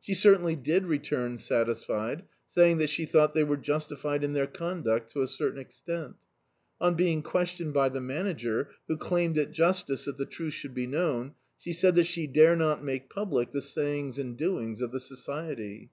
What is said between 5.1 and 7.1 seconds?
to a certain extent On